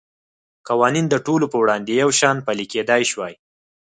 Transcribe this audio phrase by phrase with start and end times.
[0.67, 3.33] قوانین د ټولو په وړاندې یو شان پلی کېدای شوای.